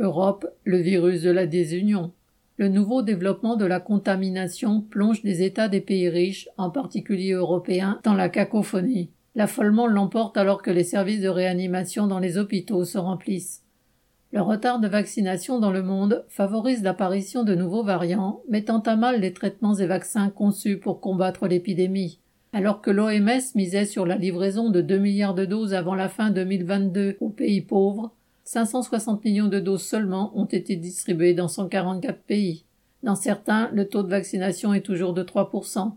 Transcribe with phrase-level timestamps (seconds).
[0.00, 2.12] Europe, le virus de la désunion.
[2.56, 8.00] Le nouveau développement de la contamination plonge les États des pays riches, en particulier européens,
[8.02, 9.10] dans la cacophonie.
[9.34, 13.62] L'affolement l'emporte alors que les services de réanimation dans les hôpitaux se remplissent.
[14.32, 19.20] Le retard de vaccination dans le monde favorise l'apparition de nouveaux variants, mettant à mal
[19.20, 22.20] les traitements et vaccins conçus pour combattre l'épidémie.
[22.54, 26.30] Alors que l'OMS misait sur la livraison de 2 milliards de doses avant la fin
[26.30, 28.12] 2022 aux pays pauvres,
[28.44, 32.64] 560 millions de doses seulement ont été distribuées dans 144 pays.
[33.02, 35.92] Dans certains, le taux de vaccination est toujours de 3%.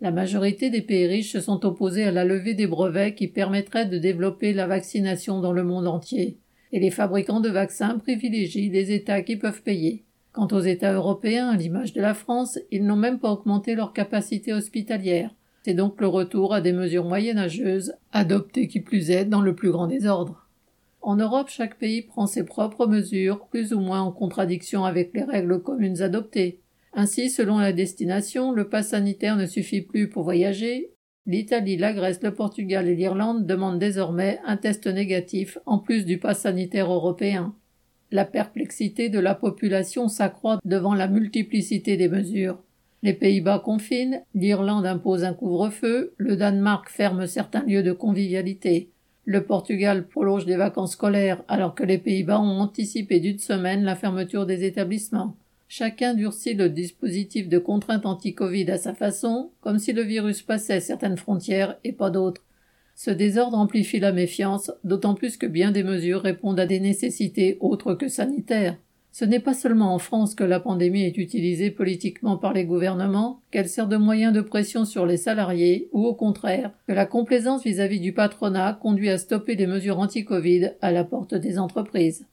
[0.00, 3.86] La majorité des pays riches se sont opposés à la levée des brevets qui permettraient
[3.86, 6.38] de développer la vaccination dans le monde entier
[6.72, 10.04] et les fabricants de vaccins privilégient les États qui peuvent payer.
[10.32, 13.92] Quant aux États européens, à l'image de la France, ils n'ont même pas augmenté leur
[13.92, 15.30] capacité hospitalière.
[15.62, 19.70] C'est donc le retour à des mesures moyenâgeuses, adoptées qui plus est dans le plus
[19.70, 20.45] grand désordre.
[21.06, 25.22] En Europe, chaque pays prend ses propres mesures, plus ou moins en contradiction avec les
[25.22, 26.58] règles communes adoptées.
[26.94, 30.90] Ainsi, selon la destination, le pass sanitaire ne suffit plus pour voyager
[31.24, 36.18] L'Italie, la Grèce, le Portugal et l'Irlande demandent désormais un test négatif en plus du
[36.18, 37.54] pass sanitaire européen.
[38.10, 42.58] La perplexité de la population s'accroît devant la multiplicité des mesures.
[43.04, 48.90] Les Pays-Bas confinent, l'Irlande impose un couvre-feu, le Danemark ferme certains lieux de convivialité.
[49.28, 53.96] Le Portugal prolonge les vacances scolaires alors que les Pays-Bas ont anticipé d'une semaine la
[53.96, 55.36] fermeture des établissements.
[55.66, 60.78] Chacun durcit le dispositif de contrainte anti-Covid à sa façon, comme si le virus passait
[60.78, 62.44] certaines frontières et pas d'autres.
[62.94, 67.58] Ce désordre amplifie la méfiance, d'autant plus que bien des mesures répondent à des nécessités
[67.58, 68.76] autres que sanitaires.
[69.18, 73.40] Ce n'est pas seulement en France que la pandémie est utilisée politiquement par les gouvernements,
[73.50, 77.64] qu'elle sert de moyen de pression sur les salariés, ou au contraire, que la complaisance
[77.64, 82.26] vis-à-vis du patronat conduit à stopper des mesures anti-Covid à la porte des entreprises.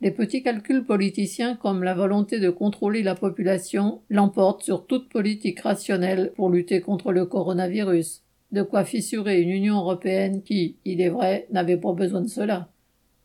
[0.00, 5.60] Les petits calculs politiciens comme la volonté de contrôler la population l'emportent sur toute politique
[5.60, 8.24] rationnelle pour lutter contre le coronavirus.
[8.50, 12.70] De quoi fissurer une Union européenne qui, il est vrai, n'avait pas besoin de cela.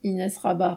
[0.03, 0.68] Inès Rabat.